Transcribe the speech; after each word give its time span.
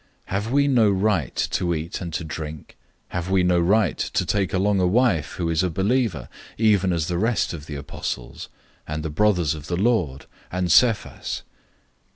009:004 0.29 0.31
Have 0.33 0.51
we 0.51 0.67
no 0.67 0.89
right 0.89 1.35
to 1.51 1.75
eat 1.75 2.01
and 2.01 2.11
to 2.15 2.23
drink? 2.23 2.75
009:005 3.09 3.09
Have 3.09 3.29
we 3.29 3.43
no 3.43 3.59
right 3.59 3.97
to 3.99 4.25
take 4.25 4.51
along 4.51 4.79
a 4.79 4.87
wife 4.87 5.33
who 5.33 5.47
is 5.47 5.61
a 5.61 5.69
believer, 5.69 6.27
even 6.57 6.91
as 6.91 7.05
the 7.05 7.19
rest 7.19 7.53
of 7.53 7.67
the 7.67 7.75
apostles, 7.75 8.49
and 8.87 9.03
the 9.03 9.11
brothers 9.11 9.53
of 9.53 9.67
the 9.67 9.77
Lord, 9.77 10.25
and 10.51 10.71
Cephas? 10.71 11.43